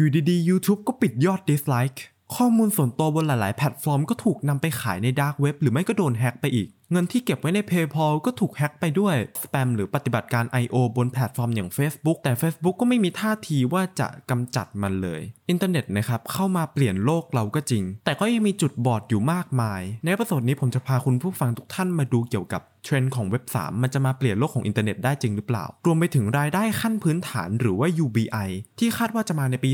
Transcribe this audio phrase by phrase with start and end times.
[0.00, 1.98] อยู่ดีๆ YouTube ก็ปิดยอด dislike
[2.34, 10.76] ข้อมูลส่วนตัวบนหลาย ๆ แพลตฟอร์มก็ถูกนำไปขายใน dark web หรือไม่ก็โดนแฮ็กไปอีก เงินที่เก็บไว้ใน PayPal ก็ถูกแฮ็กไปด้วยสแปมหรือปฏิบัติการ I.O.
[10.96, 28.48] บนแพลตฟอร์มอย่าง Facebook แต่ Facebook ก็ไม่มีท่าทีว่าจะกำจัดมันเลย อินเทอร์เน็ตนะครับเข้ามาเปลี่ยนโลกเราก็จริง แต่ก็ยังมีจุดบอดอยู่มากมาย ใน episode นี้ผมจะพาคุณผู้ฟังทุกท่านมาดูเกี่ยวกับเทรนด์ของเว็บ 3 มันจะมาเปลี่ยนโลกของอินเทอร์เน็ตได้จริงหรือเปล่า รวมไปถึงรายได้ขั้นพื้นฐานหรือว่า UBI
[28.78, 29.70] ที่คาดว่าจะมาในปี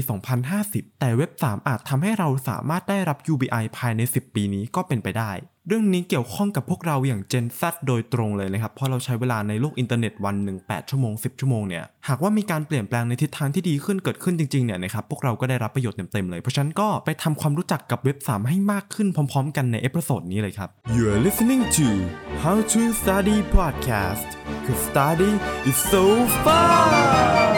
[0.48, 5.32] 2050 แต่เว็บ 3 อาจทำให้เราสามารถได้รับ UBI ภายใน 10 ปีนี้ก็เป็นไปได้
[5.68, 20.68] เรื่องนี้เกี่ยวข้องกับพวกเราอย่าง Gen Z โดยตรงเลยนะครับ เพราะเราใช้เวลาในโลกอินเทอร์เน็ตวันหนึ่ง8ชั่วโมง 10 ชั่วโมงเนี่ย หากว่ามีการเปลี่ยนแปลงในทิศทางที่ดีขึ้นเกิดขึ้นจริงๆเนี่ยนะครับ พวกเราก็ได้รับประโยชน์เต็มๆเลย เพราะฉะนั้นก็ไปทำความรู้จักกับเว็บ 3 ให้มากขึ้นพร้อมๆ กันใน episode นี้เลยครับ
[20.96, 21.86] You're listening to
[22.44, 24.28] How to Study Podcast
[24.66, 25.32] cause study
[25.70, 26.04] is so
[26.44, 27.55] fun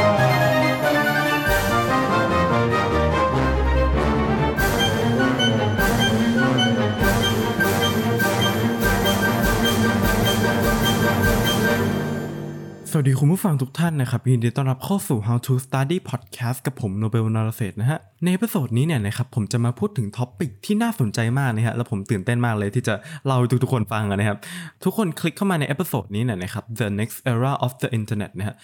[12.92, 22.94] สวัสดีคุณผู้ฟังทุกท่านนะครับยินดีต้อนรับเข้าสู่ How to Study Podcast กับผมโนเบลนารเศษนะฮะ ใน episode นี้เนี่ยนะครับผมจะมาพูดถึง topic ที่น่าสนใจมากนะฮะแล้วผมตื่นเต้นมากเลยที่จะ
[23.26, 24.38] เล่าให้ทุกๆคนฟังนะครับ
[24.84, 28.56] ทุกคนคลิกเข้ามาใน episode นี้เนี่ยนะครับ The Next Era of the Internet นะฮะ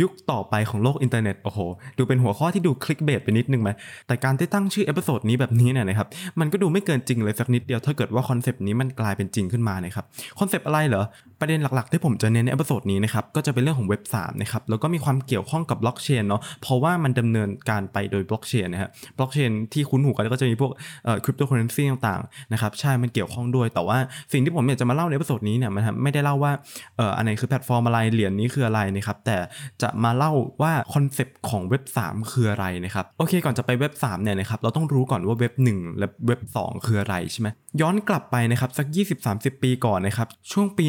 [0.00, 1.58] ยุคต่อไปของโลกอินเทอร์เน็ตโอ้โห
[1.98, 3.70] ดูเป็นหัวข้อที่ดู clickbait ไปนิดนึงไหม
[4.06, 6.08] แต่การที่ตั้งชื่อ episode นี้แบบนี้เนี่ยนะครับ
[6.40, 10.04] มันก็ดูไม่เกินจริงเลยสักนิดเดียวถ้าเกิดว่าคอนเซปต์นี้มันกลายเป็นจริงขึ้นมานะครับ
[10.38, 11.04] คอนเซปต์อะไรเหรอ
[11.40, 20.72] ประเด็นหลักๆ ที่ผมจะเน้นใน episode นี้นะครับก็จะเป็นเรื่องของเว็บ3นะครับแล้วก็มีความเกี่ยวข้องกับบล็อกเชนเนาะเพราะว่ามันดำเนินการไปโดยบล็อกเชนนะฮะบล็อกเชนที่คุ้นหูกันก็จะมีพวก
[21.04, 23.98] เอ่อคริปโตเคอเรนซีต่างๆนะครับใช่มันเกี่ยวข้องด้วยแต่ว่า
[24.32, 26.52] สิ่งที่ผมอยากจะมาเล่าใน episode นี้เนี่ยมันไม่ได้เล่าว่า
[26.96, 29.36] เอ่ออันไหนคือแพลตฟอร์มอะไรเหรียญนี้คืออะไรนะครับแต่
[29.82, 37.48] จะมาเล่าว่าคอนเซปต์ของเว็บ 3 คืออะไรนะครับโอเค ก่อนจะไปเว็บ3เนี่ยนะครับเราต้องรู้ก่อนว่าเว็บ 1 และเว็บ 2 คืออะไรใช่ไหม
[37.80, 38.86] ย้อนกลับไปนะครับสัก
[39.24, 40.84] 20-30 ปีก่อนนะครับช่วงปี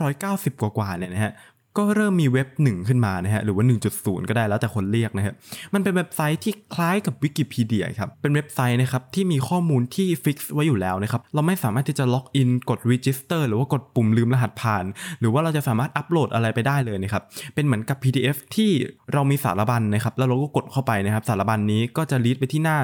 [0.00, 1.32] 1990 กว่าๆเนี่ยนะฮะ
[1.78, 3.64] ก็เริ่มมีเว็บ 1 ขึ้นมานะฮะหรือว่า
[3.96, 5.34] 1.0 ก็ได้แล้วแต่คนเรียกนะฮะ
[5.74, 14.84] มันเป็นเว็บไซต์ที่คล้ายกับวิกิพีเดียครับ เป็นเว็บไซต์นะครับที่มีข้อมูลที่ฟิกซ์ไว้อยู่แล้วนะครับเราไม่สามารถที่จะล็อกอินกด register หรือว่ากดปุ่มลืมรหัสผ่าน
[15.20, 17.22] หรือว่าเราจะสามารถอัปโหลดอะไรไปได้เลยนะครับ
[17.54, 18.70] เป็นเหมือนกับ PDF ที่
[19.12, 22.78] เรามีสารบัญนะครับแล้วเราก็กดเข้าไปนะครับสารบัญนนี้ก็จะลีดไปที่หน้า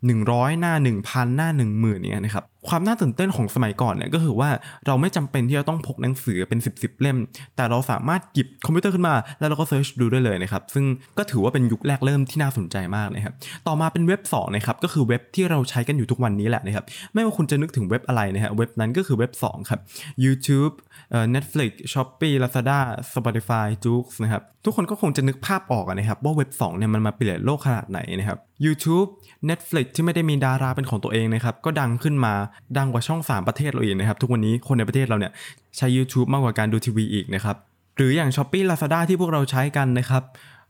[0.00, 4.50] 100 หน้า 1,000 หน้า 10,000เนี่ยนะครับ ความน่าตื่นเต้นของสมัยก่อนเนี่ยก็คือว่า
[4.86, 7.18] เราไม่จำเป็นที่จะต้องพกหนังสือเป็น 10บสเล่ม
[7.56, 10.84] แต่เราสามารถหยิบคอมพิวเตอร์ขึ้นมา แล้วเราก็ search ดูได้เลยนะครับ ซึ่ง
[11.18, 13.34] ก็ถือว่าเป็นยุคแรกเริ่มที่น่าสนใจมากนะครับ
[13.66, 19.80] ต่อมาเป็นเว็บ2นะครับก็คือเว็บที่เราใช้กันอยู่ทุกวันนี้แหละนะครับไม่ว่าคุณจะนึกถึงเว็บอะไรนะฮะเว็บนั้นก็คือเว็บ2ครับ
[20.24, 20.72] YouTube
[21.10, 22.80] เอ่อ Netflix Shopee Lazada
[23.14, 29.08] Spotify Joox นะครับทุกคนก็คงจะนึกภาพออกนะครับว่าเว็บ2เนี่ยมันมาเปลี่ยนโลกขนาดไหนนะครับ YouTube
[29.48, 32.34] Netflix ที่ไม่ได้มีดาราเป็นของตัวเองนะครับก็ดังขึ้นมา
[32.78, 35.32] ดังกว่าช่อง 3 ประเทศเราอีกนะครับ ทุกวันนี้คนในประเทศเราเนี่ย
[35.76, 37.56] ใช้ YouTube มากกว่าการดูทีวีอีกนะครับ
[37.96, 40.22] หรืออย่าง s h อ p e e Lazada ที่พวกเราใช้กันนะครับ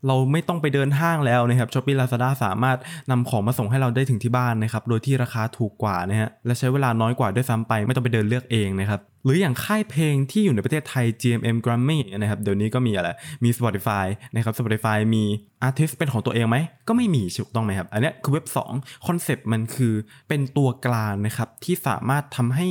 [0.06, 2.78] เราไม่ต้องไปเดินห้างแล้วนะครับ s h อ p e e Lazada สามารถ
[3.10, 13.08] นำของมาส่งให้เราได้ถึงที่บ้านนะครับโดยที่ราคาถูกกว่านะฮะและใช้เวลาน้อยกว่าด้วยซ้ำไป ไม่ต้องไปเดินเลือกเองนะครับหรืออย่างค่ายเพลงที่อยู่ในประเทศไทย GMM Grammy นะครับเดี๋ยวนี้ก็มีอะไร
[13.44, 15.24] มี Spotify นะครับ Spotify มี
[15.62, 16.56] อาร์ติสเป็นของตัวเองไหม
[16.88, 19.92] ก็ไม่มีถูกต้องไหมครับ อันนี้คือเว็บ2คอนเซปต์มันคือ
[20.28, 22.66] เป็นตัวกลางนะครับ ที่สามารถทำให้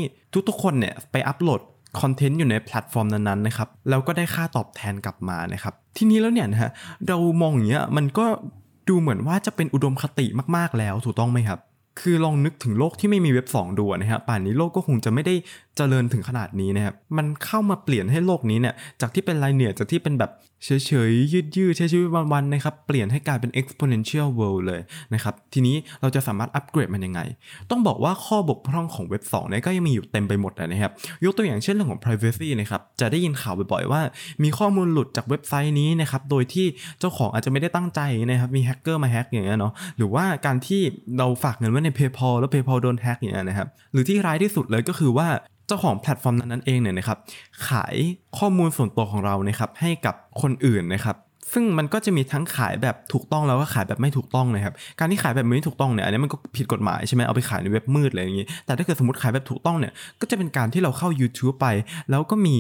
[0.47, 1.61] ทุกๆคนเนี่ยไปอัปโหลด
[2.01, 6.71] คอนเทนต์อยู่ในแพลตฟอร์มนั้นๆนะครับ แล้วก็ได้ค่าตอบแทนกลับมานะครับ ทีนี้แล้วเนี่ยนะฮะ
[7.07, 8.25] เรามองอย่างเงี้ยมันก็
[8.89, 10.25] ดูเหมือนว่าจะเป็นอุดมคติ
[10.55, 11.59] มากๆแล้วถูกต้องไหมครับ
[12.01, 15.35] คือลองนึกถึงโลกที่ไม่มีเว็บ 2 ดูนะฮะป่านนี้โลกก็คงจะไม่ได้
[15.77, 20.31] เจริญถึงขนาดนี้นะครับมันเข้ามาเปลี่ยนให้โลกนี้เนี่ยจากที่เป็น linear จากที่เป็นแบบ
[20.65, 20.69] เฉ
[21.09, 24.81] ยๆ ยืดๆใช้ชีวิตวันๆนะครับ เปลี่ยนให้กลายเป็น exponential world เลย
[25.13, 27.21] นะครับ ทีนี้เราจะสามารถอัปเกรดมันยังไง
[27.69, 30.91] ต้องบอกว่าข้อบกพร่องของเว็บ2เนี่ยก็ยังมีอยู่เต็มไปหมดนะครับ
[31.25, 34.01] ยกตัวอย่างเช่นเรื่องของ privacy นะครับ จะได้ยินข่าวบ่อยๆ ว่า
[34.43, 36.65] มีข้อมูลหลุดจากเว็บไซต์นี้นะครับ โดยที่
[36.99, 37.99] เเจ้าของอาจจะไม่ได้ตั้งใจ
[38.29, 40.81] นะครับ มีแฮกเกอร์มาแฮกอย่างเงี้ยเนาะ หรือว่าการที่
[41.17, 45.27] เราฝากเงินไว้ใน PayPal แล้ว PayPal โดนแฮกอย่างเงี้ยนะครับ หรือที่ร้ายที่สุดเลยก็คือว่า
[45.71, 47.17] จ้าของแพลตฟอร์มนั้นเองเนี่ยนะครับ
[47.67, 47.95] ขาย
[48.37, 51.17] ข้อมูลส่วนตัวของเรานะครับให้กับคนอื่นนะครับ
[51.53, 61.67] ซึ่งมันก็จะมีทั้งขายแบบถูกต้องแล้วก็ขายแบบไม่ถูกต้องนะครับ การที่ขายแบบไม่ถูกต้องเนี่ยอันนี้มันก็ผิดกฎหมายใช่ไหมเอาไปขายในเว็บมืดอะไรอย่างนี้ แต่ถ้าเกิดสมมติขายแบบถูกต้องเนี่ยก็จะเป็นการที่เราเข้า YouTube ไป
[62.09, 62.55] แล้วก็มี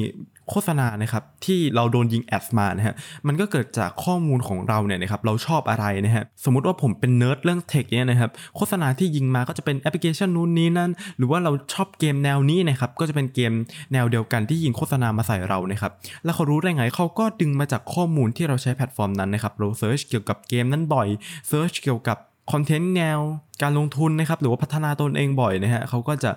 [0.51, 2.95] โฆษณานะครับที่เราโดนยิง ad มานะฮะ
[3.27, 13.53] มันก็เกิดจากข้อมูลของเราเนี่ยนะครับเราชอบอะไรนะฮะสมมุติว่าผมเป็นเนิร์ดเรื่อง tech เนี่ยนะครับโฆษณาที่ยิงมาก็จะเป็นแอปพลิเคชันนู้นนี้นั่นหรือว่าเราชอบเกมแนวนี้นะครับก็จะเป็นเกม
[13.93, 15.91] แนวเดียวกันที่ยิงโฆษณามาใส่เรานะครับ
[16.23, 21.07] แล้วเขารู้ได้ไงเขาก็ดึงมาจากข้อมูลที่เราใช้แพลตฟอร์มนั้นนะครับเรา search เกี่ยวกับเกมนั้นบ่อย
[21.49, 22.17] search เกี่ยวกับ
[22.51, 23.19] คอนเทนต์แนว
[23.61, 26.31] การลงทุนนะครับหรือว่าพัฒนาตนเองบ่อยนะฮะเขาก็จะ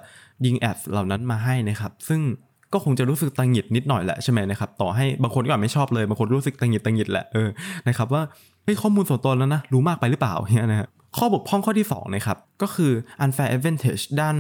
[0.44, 2.20] ยิง ad เหล่านั้นมาให้นะครับซึ่ง
[2.74, 7.48] ก็คงจะรู้สึกตะหงิดนิดหน่อยแหละใช่ไหมนะครับต่อให้บางคนก็อาจไม่ชอบเลยบางคนรู้สึกตะหงิดตะหงิดแหละเออ
[7.88, 8.22] นะครับว่า
[8.64, 12.92] เฮ้ยข้อมูลส่วนตัวแล้วนะรู้มากไปหรือเปล่าเนี่ยนะฮะ ข้อบกพร่องข้อที่2นะครับก็คือ
[13.24, 14.36] unfair advantage ด้าน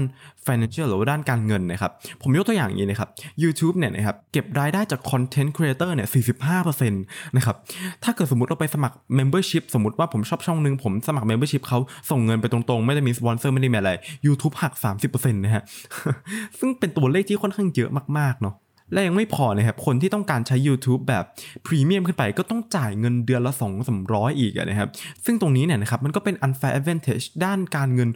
[0.46, 1.92] financial หรือว่าด้านการเงินนะครับ
[2.22, 3.08] ผมยกตัวอย่างอย่างนี้นะครับ
[3.42, 6.08] YouTube เนี่ยนะครับเก็บรายได้จาก content creator เนี่ย
[6.52, 7.56] 45%นะครับ
[8.04, 11.78] ถ้าเกิดสมมติเราไปสมัคร membership สมมติว่าผมชอบช่องนึง ผมสมัคร membership เขา
[12.10, 13.92] ส่งเงินไปตรงๆ ไม่ได้มีสปอนเซอร์ไม่ได้มีอะไร
[14.26, 14.72] YouTube หัก
[15.04, 15.62] 30%นะฮะ
[16.58, 18.54] ซึ่งเป็นตัวเลขที่ค่อนข้างเยอะมากๆเนาะ
[18.94, 21.24] และยังไม่พอนะครับ คนที่ต้องการใช้ YouTube แบบ
[21.66, 24.88] พรีเมียมขึ้นไปก็ต้องจ่ายเงินเดือนละ 2 3 0 0 อีกนะครับ
[25.24, 28.08] ซึ่งตรงนี้เนี่ยนะครับมันก็เป็น unfair advantage ด้านการเงิน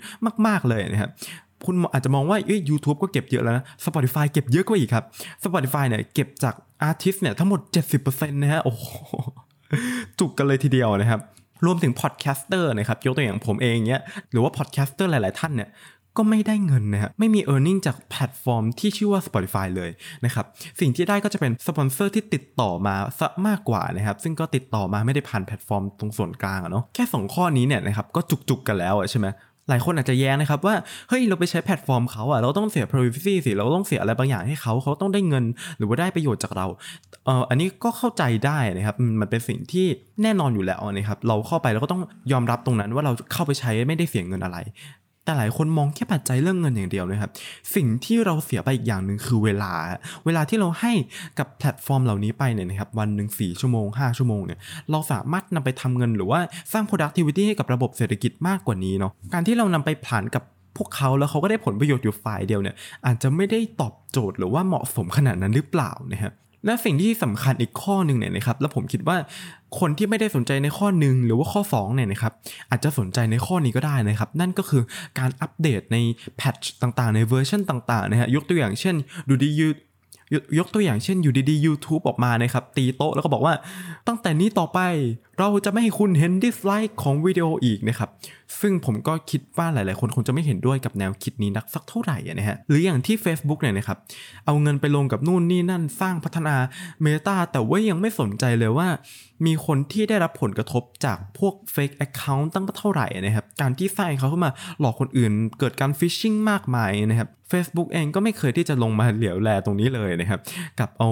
[0.47, 1.11] มาก ๆ เลยนะครับ
[1.67, 5.05] คุณอาจจะมองว่าเอ้ย YouTube ก็เก็บเยอะแล้วนะ Spotify เก็บเยอะกว่าอีกครับ
[5.45, 7.61] Spotify เนี่ยเก็บจาก artist เนี่ยทั้งหมด
[7.99, 8.87] 70%นะฮะโอ้โห
[10.19, 11.21] จุกกันเลยทีเดียวนะครับ
[11.67, 15.69] รวมถึง podcaster นะครับยกตัวอย่างผมเองเนี้ยหรือว่า podcaster หลาย ๆ ท่านเนี่ย
[16.19, 19.91] ก็ไม่ได้เงินนะฮะไม่มี e a r n i n g จากแพลตฟอร์มที่ชื่อว่า Spotify เลย
[20.25, 20.47] นะครับ
[20.81, 29.29] สิ่งที่ได้ก็จะเป็นสปอนเซอร์ที่ติดต่อมาซะมากกว่านะครับซึ่งก็ติดต่อมาไม่ได้ผ่านแพลตฟอร์มตรงส่วนกลางอะเนาะแค่ 2 ข้อนี้เนี่ยนะครับก็จุกๆกันแล้วใช่ไหม
[29.71, 30.75] หลายคนอาจจะแย้งนะครับว่า
[31.09, 35.45] เฮ้ย เราไปใช้แพลตฟอร์มเขาอะเราต้องเสีย privacy สิ เราต้องเสียอะไรบางอย่างให้เขา เขาต้องได้เงิน
[35.79, 36.67] หรือว่าได้ประโยชน์จากเรา
[37.25, 39.87] เอ่ออันนี้ก็เข้าใจได้นะครับ มันเป็นสิ่งที่
[40.23, 44.59] แน่นอนอยู่แล้วนะครับ เราเข้าไปเราก็ต้องยอมรับตรงนั้นว่าเราเข้าไปใช้ไม่ได้เสียเงินอะไร
[45.29, 47.31] แต่หลายคนมองแค่ปัจจัยเรื่องเงินอย่างเดียวนะครับ
[47.75, 49.73] สิ่งที่เราเสียไปอีกอย่างหนึ่งคือเวลา
[50.25, 50.93] เวลาที่เราให้
[51.39, 54.59] กับแพลตฟอร์มเหล่านี้ไปเนี่ยนะครับวันหนึ่ง4ชั่วโมง 5 ชั่วโมงเนี่ย
[54.91, 56.41] เราสามารถนำไปทำเงินหรือว่า
[56.73, 60.43] สร้าง productivity ให้กับระบบเศรษฐกิจมากกว่านี้เนาะการที่เรานำไปผ่านกับ
[60.77, 62.75] พวกเขาแล้วเขาก็ได้ผลประโยชน์อยู่ฝ่ายเดียวเนี่ย
[63.07, 66.35] อาจจะไม่ได้ตอบโจทย์หรือว่าเหมาะสมขนาดนั้นหรือเปล่านะครับ
[66.67, 69.17] และสิ่งที่สำคัญอีกข้อหนึ่งเนี่ยนะครับ แล้วผมคิดว่า
[69.79, 72.33] คนที่ไม่ได้สนใจในข้อหนึ่งหรือว่าข้อ2เนี่ยนะครับ
[72.71, 74.83] อาจจะสนใจในข้อนี้ก็ได้นะครับ นั่นก็คือ
[75.19, 75.97] การอัปเดตใน
[76.37, 78.95] แพทช์ต่างๆ ในเวอร์ชันต่างๆนะฮะยกตัวอย่างเช่น
[79.29, 79.69] อยู่ดีๆ
[80.59, 83.55] ยกตัวอย่างเช่นอยู่ดีๆ YouTube ออกมานะครับตีโต๊ะแล้วก็บอกว่า
[84.07, 84.81] ตั้งแต่นี้ต่อไป
[85.41, 88.11] เราจะไม่ให้คุณเห็น dislike ของวิดีโออีกนะครับ
[88.61, 93.99] ซึ่งผมก็คิดว่าหลาย ๆ คนคงจะไม่เห็นด้วยกับแนวคิดนี้นักสักเท่าไหร่นะฮะ หรืออย่างที่ Facebook เนี่ยนะครับ
[94.47, 96.57] เอาเงินไปลงกับนู่นนี่นั่นสร้างพัฒนา
[97.05, 98.89] Meta แต่ว่ายังไม่สนใจเลยว่า
[99.47, 110.41] มีคนที่ได้รับผลกระทบจากพวก Fake Account ตั้งเท่าไหร่นะครับ การที่สร้างเขาขึ้นมาหลอกคนอื่นเกิดการฟิชชิงมากมายนะครับ Facebook เองก็ไม่เคยที่จะลงมาเหลียวแลตรงนี้เลยนะครับ
[110.81, 111.11] กลับเอา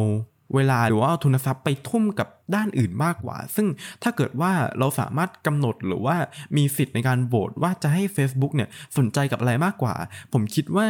[0.55, 3.67] เวลาหรือว่าเอาทุนทรัพย์ไปทุ่มกับด้านอื่นมากกว่า ซึ่ง
[4.03, 6.17] ถ้าเกิดว่าเราสามารถกำหนดหรือว่า
[6.57, 9.95] มีสิทธิ์ในการโหวตว่าจะให้ Facebook เนี่ยสนใจกับอะไรมากกว่า
[10.33, 10.89] ผมคิดว่า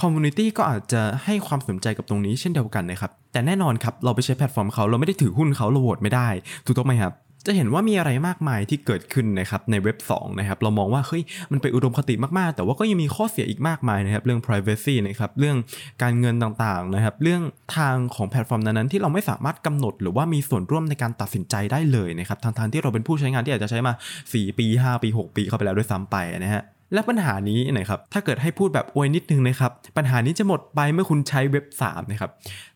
[0.00, 6.28] คอมมูนิตี้ก็อาจจะให้ความสนใจกับตรงนี้เช่นเดียวกันนะครับ แต่แน่นอนครับ เราไปใช้แพลตฟอร์มเขาเราไม่ได้ถือหุ้นเขาเราโหวตไม่ได้
[6.66, 7.12] ถูกต้องไหมครับ
[7.46, 11.22] จะเห็นว่ามีอะไรมากมายที่เกิดขึ้นนะครับในเว็บ2นะครับเรามองว่าเฮ้ย
[11.52, 15.56] มันเป็นอุดมคติมากๆ แต่ว่าก็ยังมีข้อเสียอีกมากมายนะครับเรื่อง privacy นะครับเรื่อง
[16.02, 17.42] การเงินต่างๆนะครับเรื่อง
[17.76, 23.92] ทางของแพลตฟอร์มนั้นๆที่เราไม่สามารถกำหนดหรือว่ามีส่วนร่วมในการตัดสินใจได้เลยนะครับทางๆที่เราเป็นผู้ใช้งานที่อาจจะใช้มา
[24.24, 32.30] 4 ปี 5 ปี 6 ปีเข้าไปแล้วด้วยซ้ำไปนะฮะ และปัญหานี้นะครับ ถ้าเกิดให้พูดแบบอวยนิดนึงนะครับ ปัญหานี้จะหมดไปเมื่อคุณใช้เว็บ3นะครับ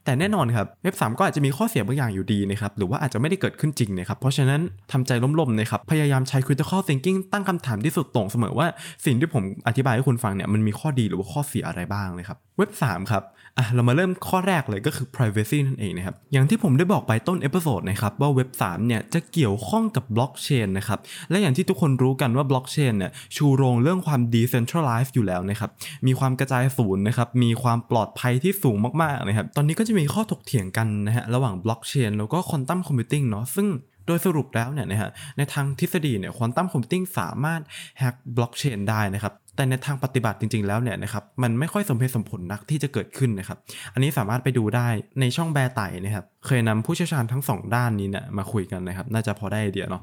[0.05, 4.61] แต่แน่นอนครับ เว็บ 3 ก็อาจจะมีข้อเสียบางอย่างอยู่ดีนะครับ หรือว่าอาจจะไม่ได้เกิดขึ้นจริงนะครับ เพราะฉะนั้น
[4.93, 8.67] ทำใจร่มๆนะครับ พยายามใช้ critical thinking ตั้งคำถามที่สุดโต่งเสมอว่า
[9.05, 13.23] สิ่งที่ผมอธิบายให้คุณฟังเนี่ย มันมีข้อดีหรือว่าข้อเสียอะไรบ้างเลยครับ เว็บ3ครับ
[13.59, 20.99] อะเรามาเริ่มข้อแรกเลยก็คือ privacy นั่นเองนะครับ อย่างที่ผมได้บอกไปต้น episode นะครับว่าเว็บ3เนี่ยจะเกี่ยวข้องกับบล็อกเชนนะครับ
[21.31, 25.71] และอย่างที่ทุกคนรู้กันว่าบล็อกเชนเนี่ยชูโรงเรื่องความ decentralized อยู่แล้วนะครับ
[26.07, 33.69] มีความกระจายศูนย์นะครับ มีความปลอดภัยที่สูงมากๆนะครับ ตอนนี้ก็จะมีข้อถกเถียงกันนะฮะระหว่างบล็อกเชนแล้วก็ quantum computing เนาะซึ่ง
[34.07, 37.61] โดยสรุปแล้วเนี่ยนะฮะในทางทฤษฎีเนี่ย quantum computing สามารถ
[37.99, 43.59] แฮกบล็อกเชนได้นะครับ แต่ในทางปฏิบัติจริง ๆ แล้วเนี่ยนะครับมันไม่ค่อยสมเหตุสมผลนักที่จะเกิดขึ้นนะครับ
[43.93, 44.89] อันนี้สามารถไปดูได้
[45.21, 50.03] ในช่องแบไต๋นะครับ เคยนำผู้เชี่ยวชาญทั้ง 2 ด้านนี้เนี่ยมาคุยกันนะครับ น่าจะพอได้ไอเดียเนาะ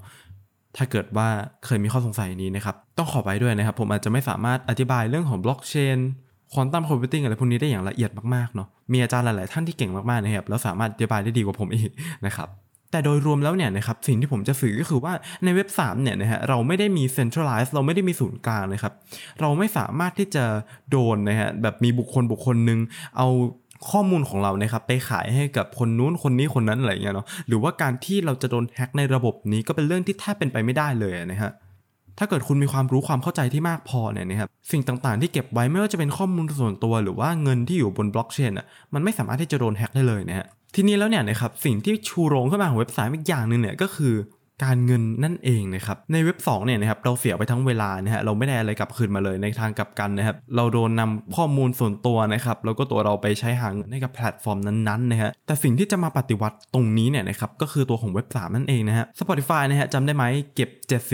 [0.77, 1.27] ถ้าเกิดว่า
[1.65, 5.97] เคยมีข้อสงสัยนี้นะครับ ต้องขอไปด้วยนะครับ ผมอาจจะไม่สามารถอธิบายเรื่องของบล็อกเชน
[6.53, 11.91] ควอนตัมคอมพิวติ้งอะไรพวกนี้ได้อย่างละเอียดมากๆเนาะมีอาจารย์หลาย ๆ ท่านที่เก่งมากๆนะครับแล้วสามารถอธิบายได้ดีกว่าผมอีก
[12.25, 12.47] นะครับ
[12.91, 15.13] แต่โดยรวมแล้วเนี่ยนะครับสิ่งที่ผมจะสื่อก็คือว่า
[15.43, 18.93] ในเว็บ 3 เนี่ยนะฮะเราไม่ได้มี centralize เราไม่ได้มีศูนย์กลางนะครับ
[19.41, 20.45] เราไม่สามารถที่จะ
[20.91, 22.79] โดนนะฮะแบบมีบุคคลบุคคลหนึ่ง
[23.17, 23.27] เอา
[23.91, 31.51] ข้อมูลของเรานะครับไปขายให้กับคนนู้นคนนี้คนนั้นอะไรอย่างเงี้ยเนาะหรือว่าการที่เราจะโดนแฮ็กในระบบนี้ก็เป็นเรื่องที่แทบเป็นไปไม่ได้เลยนะฮะ
[32.19, 44.13] ถ้าเกิดคุณมีความรู้ความเข้าใจที่มากพอเนี่ยนะครับสิ่งต่างๆที่เก็บไว้ไม่ว่าจะเป็นข้อมูลส่วนตัว หรือว่าเงินที่อยู่บนบล็อกเชนอะมันไม่สามารถที่จะโดนแฮ็กได้เลยนะฮะ ทีนี้แล้วเนี่ยนะครับสิ่งที่ชูโรงขึ้นมาของเว็บ 3 อีกอย่างหนึ่งเนี่ยก็คือ
[44.63, 60.23] การเงินนั่นเองนะครับในเว็บ2เนี่ยนะครับเราเสียไปทั้งเวลานะฮะเราไม่ได้อะไรกลับคืนมาเลยในทางกลับกันนะครับเราโดนนำข้อมูลส่วนตัวนะครับแล้วก็ตัวเราไปใช้หาเงินให้กับแพลตฟอร์มนั้นๆนะฮะแต่สิ่งที่จะมาปฏิวัติตรงนี้เนี่ยนะครับก็คือตัวของเว็บ 3 นั่นเองนะฮะ Spotify นะฮะจำได้ไหม
[60.55, 60.69] เก็บ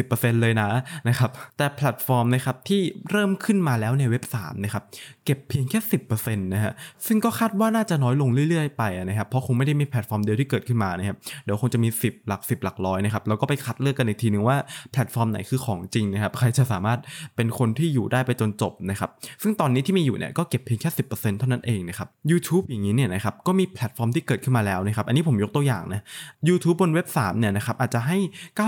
[0.10, 0.68] 70%เลยนะ
[1.08, 4.84] นะครับแต่แพลตฟอร์มนะครับที่เริ่มขึ้นมาแล้วในเว็บ3นะครับ
[5.26, 5.80] เก็บเพียงแค่
[6.12, 6.74] 10%นะฮะ
[7.08, 14.58] ซึ่งก็คาดว่าน่าจะน้อยลงเรื่อยๆไปนะครับเพราะคงไม่ได้มีแพลตฟอร์มเดียวที่เกิดขึ้นมานะครับเดี๋ยวคงจะมี 10 หลัก 10 หลักร้อยนะครับแล้วก็ไปคัดเลือกกันอีกทีนึงว่า
[14.92, 17.00] แพลตฟอร์มไหนคือของจริงนะครับ ใครจะสามารถ
[17.36, 19.10] เป็นคนที่อยู่ได้ไปจนจบนะครับ
[19.42, 21.04] ซึ่งตอนนี้ที่มีอยู่เนี่ยก็เก็บเพียงแค่สิบ
[21.40, 26.02] เท่านั้นเองนะครับ YouTube อย่างนี้เนี่ยนะครับก็มีแพลตฟอร์มที่เกิดขึ้นมาแล้วนะครับ อันนี้ผมยกตัวอย่างนะ
[26.50, 28.18] YouTube บนเว็บ3เนี่ยนะครับอาจจะให้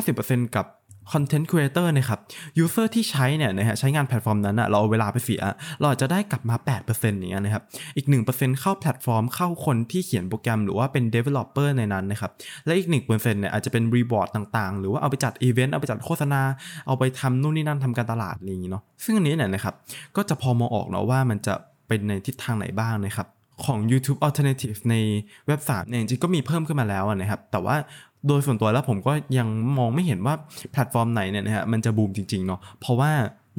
[0.04, 0.66] 90%กับ
[1.14, 2.20] content creator นะครับ
[2.58, 5.42] user ที่ใช้เนี่ยนะฮะใช้งานแพลตฟอร์มนั้นอะเราเอาเวลาไปเสีย
[5.80, 6.56] เราอาจจะได้กลับมา
[6.88, 7.64] 8%อย่างเงี้ยนะครับ
[7.98, 12.32] อีก 1%เข้าแพลตฟอร์มเข้าคนที่เขียนโปรแกรมหรือว่าเป็น Developer ในนั้นนะครับ
[12.66, 16.42] และอีก 1%เนี่ยอาจจะเป็น reward ต่างๆ หรือว่าเอาไปจัดอีเวนต์เอาไปจัดโฆษณา
[16.88, 19.74] เอาไปทำนู่นนี่นั่นทำการตลาดอะไรอย่างเงี้ยเนาะซึ่งอันนี้เนี่ยนะครับ
[20.16, 21.54] ก็จะพอมองออกเนาะว่ามันจะ
[21.88, 23.28] เป็นในทิศทางไหนบ้างนะครับ
[23.66, 24.96] ของ YouTube Alternative ใน
[25.48, 27.76] เว็บ3เนี่ยจริงก็มีเพิ่มขึ้นมาแล้วนะครับ แต่ว่า
[28.28, 30.34] โดยส่วนตัวแล้วผมก็ยังมองไม่เห็นว่า
[30.72, 33.12] แพลตฟอร์มไหนเนี่ยนะฮะมันจะบูมจริงๆเนาะเพราะว่า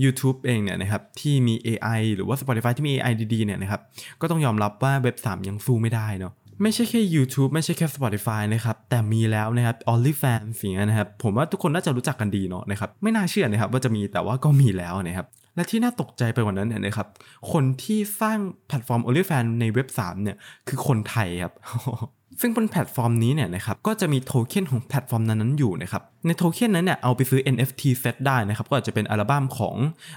[0.02, 3.80] YouTube เองเนี่ยนะครับที่มี AI หรือว่า Spotify ที่มี AI ดีๆเนี่ยนะครับ
[4.20, 6.32] ก็ต้องยอมรับว่าเว็บ 3 ยังสู้ไม่ได้เนาะ
[6.62, 17.08] ไม่ใช่แค่ YouTube ไม่ใช่แค่ Spotify นะครับ แต่มีแล้วนะครับ OnlyFans สิ่งนี้นะครับ ผมว่าทุกคนน่าจะรู้จักกันดีเนาะนะครับ ไม่น่าเชื่อนะครับว่าจะมีแต่ว่าก็มีแล้วนะครับ และที่น่าตกใจไปกว่านั้นเนี่ยนะครับ
[17.52, 20.37] คนที่สร้างแพลตฟอร์ม OnlyFans ในเว็บ 3 เนี่ย
[20.68, 21.54] คือคนไทยครับ
[22.40, 29.76] ซึ่งบนแพลตฟอร์มนี้เนี่ยนะครับก็จะมีโทเค็นของแพลตฟอร์มนั้นๆอยู่นะครับในโทเค็นนั้นเนี่ยเอาไปซื้อ NFT เซตได้นะครับก็อาจจะเป็นอัลบั้มของ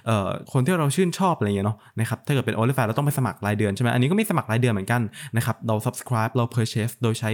[0.09, 5.01] ออคนที่เราชื่นชอบอะไรเงี้ยเนาะนะครับถ้าเกิดเป็น o n l y f a n เราต้องไปสมัครรายเดือนใช่ไหมอันนี้ก็มีสมัครรายเดือนเหมือนกัน
[5.37, 7.31] นะครับเรา subscribe เรา purchase โดยใช้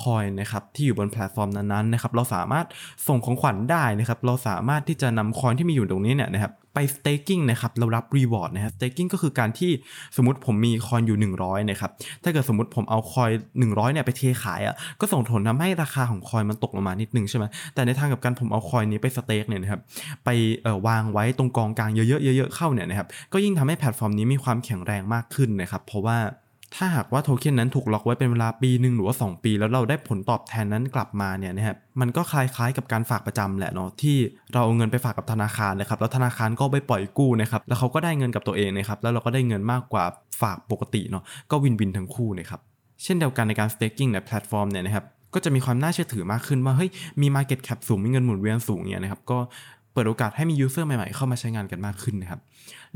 [0.00, 2.66] coin นะครับที่อยู่บนแพลตฟอร์มนั้นๆนะครับเราสามารถ
[3.08, 9.70] ส่งของขวัญได้นะครับเราสามารถที่จะนำ coin ที่มีอยู่ตรงนี้เนี่ยนะครับ ไป staking นะครับเรารับ reward นะครับ staking ก็คือการที่
[10.16, 11.90] สมมติผมมี coin อยู่ 100นะครับ
[12.22, 13.30] ถ้าเกิดสมมติผมเอา coin
[13.60, 19.80] 100เนี่ยไปเทขายอะก็ส่งผลทำให้ราคาของ coin มันตกลงมานิดนึงใช่ไหมแต่ในทางกลับกันผมเอา coin นี้ไป stake เนี่ยนะครับ
[20.24, 20.28] ไป
[20.86, 26.18] วางไว้ตรงกองกลางเยอะๆเยอะๆเข้าเนี่ยนะครับก็ยิ่งทำให้แพลตฟอร์มนี้มีความแข็งแรงมากขึ้นนะครับเพราะว่า
[26.74, 34.16] ถ้าหากว่าโทเค็นนั้นถูกล็อกไว้เป็นเวลาปีหนึ่งหรือว่า 2 ปี แล้วเราได้ผลตอบแทนนั้นกลับมาเนี่ยนะครับมันก็คล้ายๆกับการฝากประจำแหละเนาะที่
[34.52, 40.04] เราเอาเงินไปฝากกับธนาคารนะครับแล้วธนาคารก็ไปปล่อยกู้นะครับแล้วเขาก็ได้เงินกับตัวเองนะครับแล้วเราก็ได้เงินมากกว่า
[40.40, 42.60] ฝากปกติเนาะก็ win-win ทั้งคู่นะครับ
[43.02, 49.38] เช่นเดียวกันในการ staking ในแพลตฟอร์มเนี่ยนะครับก็จะมีความน่าเชื่อถือมากขึ้นว่าเฮ้ยมี market cap สูงมีเงินหมุนเวียนสูงเนี่ยนะครับก็
[49.96, 52.40] เปิดโอกาสให้มี user ใหม่ๆ เข้ามาใช้งานกันมากขึ้นนะครับ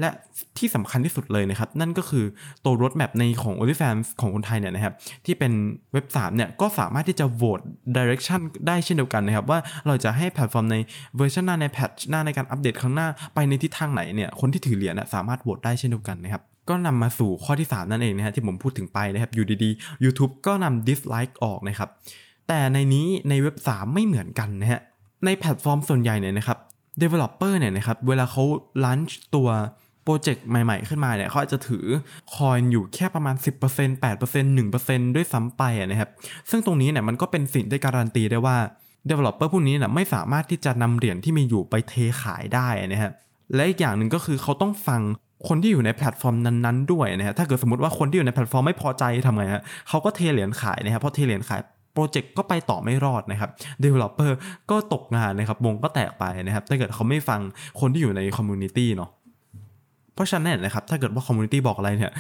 [0.01, 0.11] และ
[0.59, 2.25] ที่สำคัญที่สุดเลยนะครับ นั่นก็คือ
[2.65, 4.95] ตัว roadmap ในของ OnlyFans ของคนไทยเนี่ยนะครับ
[5.27, 5.53] ที่เป็น
[5.93, 7.61] เว็บ3เนี่ย ก็สามารถที่จะโหวต
[7.97, 10.77] direction ได้เช่นเดียวกันนะครับ ว่าเราจะให้แพลตฟอร์มใน
[11.17, 21.89] เวอร์ชันหน้าใน patch หน้าในการอัปเดตข้างหน้าไปในทิศทางไหนเนี่ยคนที่ถือเหรียญสามารถโหวตได้เช่นเดียวกันนะครับก็นำมาสู่ข้อที่ 3 นั่นเองนะฮะที่ผมพูดถึงไปนะครับอยู่ดีๆ YouTube ก็นำ dislike ออกนะครับ
[22.49, 24.81] แต่ในนี้ในเว็บ 3 ไม่เหมือนกันนะฮะ
[25.25, 26.59] ในแพลตฟอร์มส่วนใหญ่เนี่ยนะครับ
[27.03, 28.45] developer เนี่ยนะครับเวลาเขา
[28.85, 29.49] launch ตัว
[30.05, 31.85] โปรเจกต์ใหม่ ๆ ขึ้นมาเนี่ยเขาอาจจะถือ
[32.35, 36.11] coin อยู่แค่ประมาณ 10% 8% 1%ด้วยซ้ำไปนะครับ
[36.51, 38.57] ซึ่งตรงนี้เนี่ยมันก็เป็นสิ่งที่การันตีได้ว่า
[39.11, 43.13] developer พวกนี้เนี่ยไม่สามารถที่จะนำเหรียญที่มีอยู่ไปเทขายได้นะครับ
[43.55, 45.01] และอีกอย่างหนึ่งก็คือเขาต้องฟัง
[45.49, 51.61] คนที่อยู่ในแพลตฟอร์มนั้นๆด้วยนะฮะถ้าเกิดสมมติว่าคนที่อยู่ในแพลตฟอร์มไม่พอใจทำไงฮะเขาก็เทเหรียญขายนะครับเพราะเทเหรียญขาย
[51.93, 53.51] โปรเจกต์ก็ไปต่อไม่รอดนะครับ
[53.85, 54.31] Developer
[54.71, 57.41] ก็ตกงานนะครับ วงก็แตกไปนะครับ ถ้าเกิดเขาไม่ฟัง
[57.81, 59.11] คนที่อยู่ใน community เนาะ
[60.15, 62.13] เพราะฉะนั้นนะครับ ถ้าเกิดว่า community บอกอะไรเนี่ย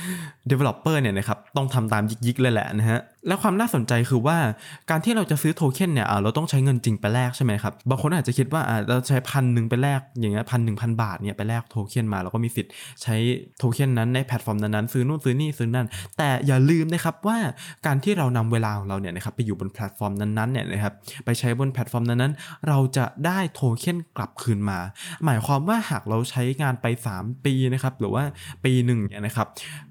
[0.51, 4.39] Developer เนี่ยนะครับ ต้องทำตามยิกๆเลยแหละนะฮะ และความน่าสนใจคือว่า
[4.91, 12.73] การที่เราจะซื้อโทเค็นเนี่ยเราต้องใช้เงินจริงไปแลกใช่ไหมครับ บางคนอาจจะคิดว่าเราใช้พันหนึ่งไปแลกอย่างเงี้ยพันหนึ่งพันบาทเนี่ยไปแลกโทเค็นมาเราก็มีสิทธิ์
[13.03, 13.17] ใช้
[13.59, 15.87] โทเค็นนั้นในแพลตฟอร์มนั้นๆซื้อนู่นซื้อนี่ซื้อนั่น
[16.19, 17.39] แต่อย่าลืมนะครับว่า
[17.87, 24.79] การที่เรานำเวลาของเราเนี่ยนะครับไปอยู่บนแพลตฟอร์มนั้นๆเนี่ยนะครับไปใช้บนแพลตฟอร์มนั้นๆ เราจะได้โทเค็นกลับคืนมา
[25.25, 26.87] หมายความว่าหากเราใช้งานไป
[27.17, 28.25] 3 ปีนะครับหรือว่า
[28.65, 29.49] ปีหนึ่งเนี่ยนะครับ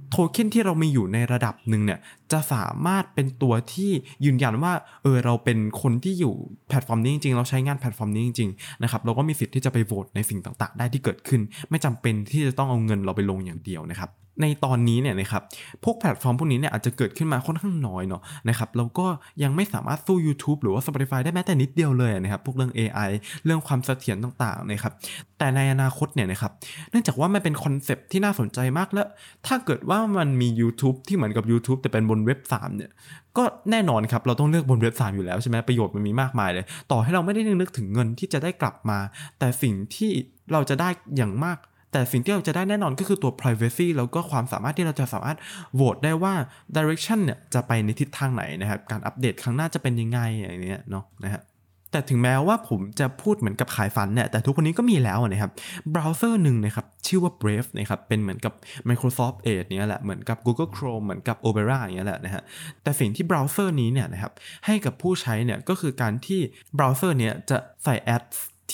[0.10, 2.00] โทเค็นที่เรามีอยู่ในระดับหนึ่งเนี่ย
[2.32, 3.92] จะสามารถเป็นตัวที่
[4.26, 4.74] ยืนยันว่า
[5.04, 6.34] เออเราเป็นคนที่อยู่
[6.68, 14.10] แพลตฟอร์มนี้จริงๆ เราใช้งานแพลตฟอร์มนี้จริงๆนะครับเราก็มีสิทธิ์ที่จะไปโหวตในสิ่งต่างๆ ได้ที่เกิดขึ้น ไม่จำเป็นที่จะต้องเอาเงินเราไปลงอย่างเดียวนะครับ
[14.42, 15.44] ในตอนนี้เนี่ยนะครับ
[15.84, 19.08] พวกแพลตฟอร์มพวกนี้เนี่ยอาจจะเกิดขึ้นมาค่อนข้างน้อยเนาะนะครับแล้วก็
[19.44, 23.10] ยังไม่สามารถสู้ YouTube หรือว่า Spotify ได้แม้แต่นิดเดียวเลยนะครับพวกเรื่อง AI
[23.46, 24.94] เรื่องความเสถียรต่างๆนะครับ
[25.38, 26.52] แต่ในอนาคตเนี่ยนะครับ
[26.92, 29.08] เนื่องจากว่ามันเป็นคอนเซปที่น่าสนใจมากแล้ว
[29.48, 32.92] ถ้าเกิดว่ามันมี YouTube ที่เหมือนกับ YouTube แต่เป็นบนเว็บ 3 เนี่ย
[33.38, 39.00] ก็แน่นอนครับเราต้องเลือกบนเว็บ3อยู่แล้วใช่ไหมประโยชน์มันมีมากมายเลย ต่อให้เราไม่ได้นึกถึงเงินที่จะได้กลับมา
[39.40, 40.12] แต่สิ่งที่
[40.52, 41.58] เราจะได้อย่างมาก
[41.92, 45.38] แต่สิ่งที่เราจะได้แน่นอนก็คือตัว privacy แล้วก็ความสามารถที่เราจะสามารถ
[45.76, 46.34] โหวตได้ว่า
[46.76, 51.44] direction เนี่ยจะไปในทิศทางไหนนะครับ การอัปเดตครั้งหน้าจะเป็นยังไงอย่างเนี้ยเนาะนะฮะ
[51.92, 55.52] แต่ถึงแม้ว่าผมจะพูดเหมือนกับขายฝันเนี่ย แต่ทุกคนนี้ก็มีแล้วนะครับ
[55.92, 58.54] เบราว์เซอร์หนึ่งนะครับ ชื่อว่า Brave นะครับ เป็นเหมือนกับ
[58.90, 62.44] Microsoft Edge เนี่ยแหละ เหมือนกับ Google Chrome เหมือนกับ Opera อย่างเงี้ยแหละนะฮะ
[62.84, 64.34] แต่สิ่งที่เบราว์เซอร์นี้เนี่ยนะครับ
[64.66, 66.40] ให้กับผู้ใช้เนี่ย ก็คือการที่
[66.76, 68.24] เบราว์เซอร์เนี่ยจะใส่ ad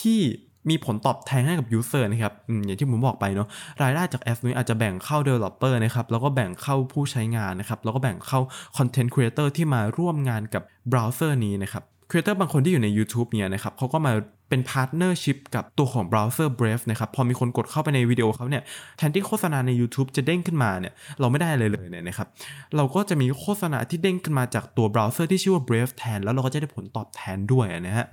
[0.01, 0.21] ที่
[0.69, 2.33] มีผลตอบแทนให้กับ user นะครับ
[2.65, 3.47] อย่างที่ผมบอกไปเนาะ
[3.83, 8.39] รายได้จากแอปนี้อาจจะแบ่งเข้า Developer นะครับแล้วก็แบ่งเข้าผู้ใช้งานนะครับแล้วก็แบ่งเข้า
[8.77, 14.13] Content Creator ที่มาร่วมงานกับเบราว์เซอร์นี้นะครับ creator บางคนที่อยู่ใน YouTube เนี่ยนะครับเขาก็มา
[14.49, 18.63] เป็น partnership กับตัวของเบราว์เซอร์ Brave นะครับ พอมีคนกดเข้าไปในวิดีโอเขาเนี่ย
[18.97, 22.27] แทนที่โฆษณาใน YouTube จะเด้งขึ้นมาเนี่ย เราไม่ได้เลยเลยเนี่ยนะครับ
[22.75, 28.07] เราก็จะมีโฆษณาที่เด้งขึ้นมาจากตัวเบราว์เซอร์ที่ชื่อว่า Brave แทน แล้วเราก็จะได้ผลตอบแทนด้วยนะฮะ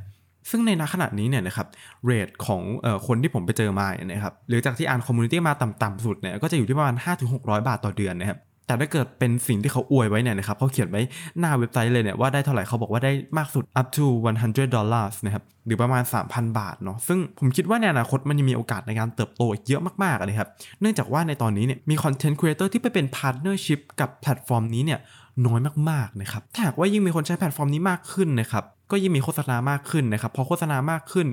[0.51, 1.67] ซึ่งในณขณะนี้เนี่ยนะครับ
[2.05, 6.97] rate ของเออคนที่ผมไปเจอมาเนี่ยนะครับหรือจากที่อ่าน community มาต่ำๆสุดเนี่ยก็จะอยู่ที่ประมาณ
[7.31, 11.03] 5-600 บาทต่อเดือนนะครับแต่ถ้าเกิดเป็นสิ่งที่เขาอวยไว้เนี่ยนะครับเขาเขียนไว้
[11.39, 14.07] หน้าเว็บไซต์เลยเนี่ยว่าได้เท่าไหร่เขาบอกว่าได้มากสุด up to
[14.43, 20.49] 100 dollars นะครับหรือประมาณ 3,000 บาทเนาะซึ่งผมคิดว่าในอนาคตมันยังมีโอกาสในการเติบโตอีกเยอะมากๆนะครับ
[20.81, 25.01] เนื่องจากว่าในตอนนี้เนี่ยมี content creator ที่ไปเป็น partnership กับแพลตฟอร์มนี้เนี่ย
[25.47, 31.27] น้อยมากๆนะครับถ้าหากว่ายิ่งมีคนใช้แพลตฟอร์มนี้มากขึ้นนะครับ ก็ยิ่งมีโฆษณามากขึ้นนะครับพอโฆษณามากขึ้น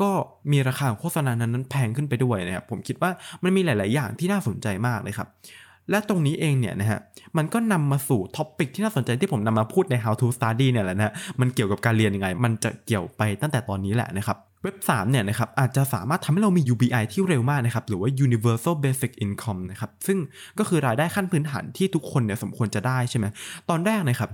[0.00, 0.10] ก็
[0.52, 3.10] มีราคาของโฆษณานั้นแพงขึ้นไปด้วยนะครับผมคิดว่า
[3.42, 5.28] มันมีหลาย ๆ อย่างที่น่าสนใจมากเลยครับ
[5.90, 7.00] และตรงนี้เองเนี่ยนะฮะ
[7.36, 20.18] มันก็นำมาสู่ท็อปิกที่น่าสนใจที่ผมนำมาพูดใน how to study เนี่ยแหละนะมันเกี่ยวกับการเรียนยังไง มันจะเกี่ยวไปตั้งแต่ตอนนี้แหละนะครับเว็บ3เนี่ยนะครับอาจจะสามารถทำให้เรามี UBI ที่เร็วมากนะครับหรือว่า Universal Basic Income นะครับซึ่ง
[20.58, 23.26] ก็คือรายได้ขั้นพื้นฐานที่ทุกคนเนี่ยสมควรจะได้ใช่ไหม
[23.70, 24.30] ตอนแรกนะครับ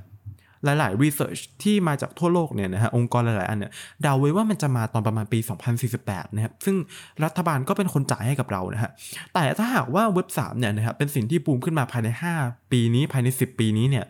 [0.64, 5.38] หลายๆ research ที่มาจากทั่วโลกเนี่ยนะฮะองค์กรหลายๆ อันเนี่ยเดาไว้ว่ามันจะมาตอนประมาณปี
[5.86, 6.76] 2048 นะครับ ซึ่ง
[7.24, 8.90] รัฐบาลก็เป็นคนจ่ายให้กับเรานะฮะ
[9.34, 12.08] แต่ถ้าหากว่าเว็บ3เนี่ยนะครับเป็นสิ่งที่ปูมขึ้นมาภายใน
[12.40, 14.04] 5 ปีนี้ภายใน 10 ปีนี้เนี่ย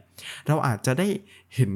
[0.48, 1.08] เราอาจจะได้
[1.56, 1.72] เห็น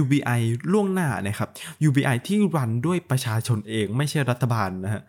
[0.00, 0.40] UBI
[0.72, 1.48] ล่วงหน้านะครับ
[1.88, 5.02] UBI ที่รันด้วยประชาชนเองไม่ใช่รัฐบาลนะฮะ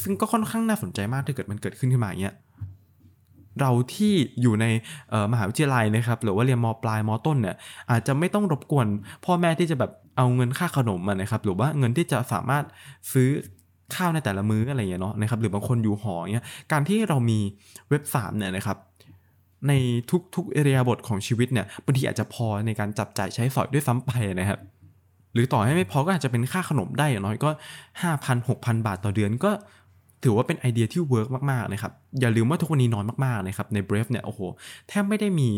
[0.00, 2.34] ซึ่งก็ค่อนข้างน่าสนใจมากถ้าเกิดมันเกิดขึ้นขึ้นมาอย่างเงี้ย
[3.60, 4.12] เราที่
[4.42, 4.66] อยู่ใน
[5.32, 7.56] มหาวิทยาลัยนะครับ หรือว่าเรียนมปลายมต้นเนี่ย
[7.90, 8.86] อาจจะไม่ต้องรบกวน
[9.24, 12.64] พ่อแม่ที่จะแบบเอาเงินค่าขนมมานะครับ หรือว่าเงินที่จะสามารถ
[13.12, 13.28] ซื้อ
[13.94, 17.38] ข้าวในแต่ละมื้ออะไรอย่างเงี้ยเนาะนะครับ หรือบางคนอยู่หอเงี้ยการที่เรามี
[17.88, 18.78] เว็บ3เนี่ยนะครับ
[19.68, 19.72] ใน
[20.34, 24.60] ทุกๆอิริยาบถของชีวิตเนี่ยบางทีอาจจะพอในการจับจ่ายใช้สอยด้วยซ้ำไปนะครับ
[25.32, 27.50] หรือต่อให้ไม่พอก็อาจจะเป็นค่าขนมได้อย่างน้อยก็
[28.00, 29.50] 5,000 6,000บาทต่อเดือนก็
[30.24, 34.40] ถือว่าเป็นไอเดียที่ work มากๆนะครับ อย่าลืมว่าทุกวันนี้น้อยมากๆนะครับ ใน Brave เนี่ย โอ้โห
[34.88, 35.50] แทบไม่ได้มี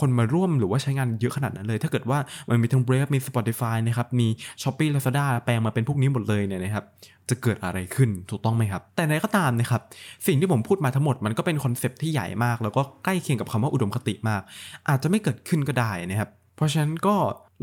[0.00, 2.18] คนมาร่วมหรือว่าใช้งานเยอะขนาดนั้นเลย ถ้าเกิดว่า
[2.50, 4.28] มันมีทั้ง Brave มี Spotify นะครับ มี
[4.62, 6.84] Shopee Lazada แปลงมาเป็นพวกนี้หมดเลยเนี่ยนะครับ
[7.28, 9.80] จะเกิดอะไรขึ้นถูกต้องไหมครับ แต่ในก็ตามนะครับ
[10.26, 14.42] สิ่งที่ผมพูดมาทั้งหมดมันก็เป็นคอนเซปที่ใหญ่มาก แล้วก็ใกล้เคียงกับคำว่าอุดมคติมาก
[14.88, 17.14] อาจจะไม่เกิดขึ้นก็ได้นะครับ เพราะฉะนั้นก็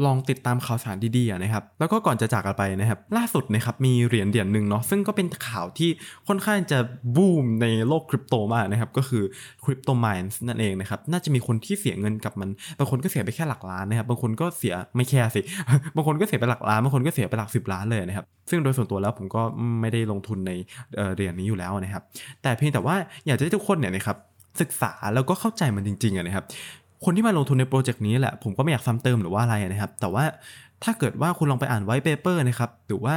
[0.06, 5.90] ลองติดตามข่าวสารดีๆนะครับ แล้วก็ก่อนจะจากกันไปนะครับ ล่าสุดนะครับมีเหรียญเหรียญหนึ่งเนาะซึ่งก็เป็นข่าวที่
[6.28, 6.80] ค่อนข้างจะ
[7.16, 9.24] บูมในโลกคริปโตมากนะครับ ก็คือ
[9.63, 15.42] CryptoMines นั่นเองนะครับ น่าจะมีคนที่เสียเงินกับมันบางคนก็เสียไปแค่หลักล้านนะครับ บางคนก็เสียไม่แค่สิ
[15.96, 19.42] บางคนก็เสียไปหลักล้านบางคนก็เสียไปหลักสิบล้านเลยนะครับ ซึ่งโดยส่วนตัวแล้วผมก็
[19.82, 20.52] ไม่ได้ลงทุนใน
[21.16, 22.04] เหรียญนี้อยู่แล้วนะครับ
[22.42, 24.18] แต่เพียงแต่ว่าอยากจะให้ทุกคนเนี่ยนะครับ
[24.62, 26.46] ศึกษาแล้วก็เข้าใจมันจริงๆนะครับ
[27.06, 30.26] คนที่มาลงทุนในโปรเจกต์นี้แหละผมก็ไม่อยากซ้ำเติมหรือว่าอะไรนะครับ แต่ว่า
[30.86, 33.16] ถ้าเกิดว่าคุณลองไปอ่าน white paper นะครับหรือว่า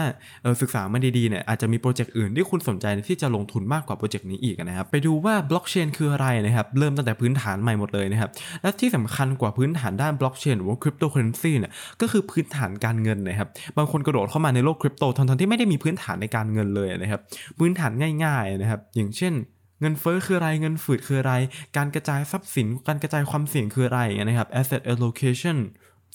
[0.63, 8.31] ศึกษามาดีๆเนี่ยอาจจะมีโปรเจกต์อื่นที่คุณสนใจที่จะลงทุนมากกว่าโปรเจกต์นี้อีกนะครับไปดูว่าบล็อกเชนคืออะไรนะครับเริ่มตั้งแต่พื้นฐานใหม่หมดเลยนะครับ
[8.63, 17.21] และที่สำคัญกว่าพื้นฐานด้านบล็อกเชนหรือว่าคริปโตเคอเรนซีเนี่ยก็คือพื้นฐานการเงินนะครับบางคนกระโดดเข้ามาในโลกคริปโตทั้งๆที่ไม่ได้มีพื้นฐานในการเงินเลยนะครับ
[17.59, 17.93] พื้นฐาน
[18.25, 19.35] ง่ายๆนะครับอย่างเช่น
[19.83, 21.35] เงินเฟ้อคืออะไร เงินฝืดคืออะไร
[21.77, 25.57] การกระจายทรัพย์สิน การกระจายความเสี่ยงคืออะไรนะครับ asset allocation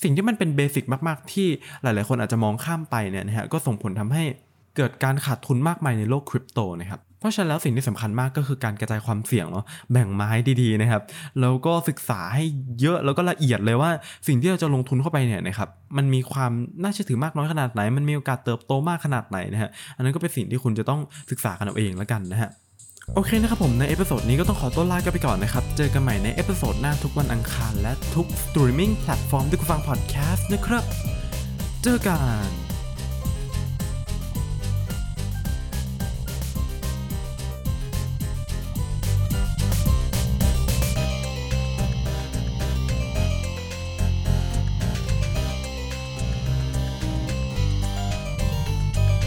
[0.03, 1.47] สิ่งที่มันเป็น basic มากๆ ที่
[1.83, 4.23] หลายๆ คนอาจจะมองข้ามไปเนี่ยนะฮะ ก็ส่งผลทำให้
[4.77, 10.29] เกิดการขาดทุนมากมายในโลกคริปโตนะครับ เพราะฉะนั้นแล้วสิ่งที่สำคัญมากก็คือการกระจายความเสี่ยงเนาะ แบ่งไม้
[10.61, 11.01] ดีๆนะครับ
[11.41, 12.43] แล้วก็ศึกษาให้
[12.81, 13.91] เยอะแล้วก็ละเอียดเลยว่า
[14.27, 16.51] สิ่งที่เราจะลงทุนเข้าไปเนี่ยนะครับ มันมีความ
[16.81, 21.01] น่าเชื่อถือมากน้อยขนาดไหน มันมีโอกาสเติบโตมากขนาดไหนนะฮะ อันนั้นก็เป็นสิ่งที่คุณจะต้อง
[21.31, 22.49] ศึกษากันเอาเองแล้วกันนะฮะ
[23.15, 30.83] โอเคนะครับผมใน episode นี้ก็ต้องขอตัวลากันไปก่อนนะครับ เจอกันใหม่ใน episode หน้าทุกวันอังคารและทุก streaming platform ที่คุณฟังพอดแคสต์นะครับ
[31.83, 32.66] เจอกัน